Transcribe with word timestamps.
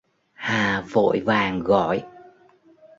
Hà 0.33 0.81
vội 0.89 1.19
vàng 1.21 1.59
gọi 1.59 2.05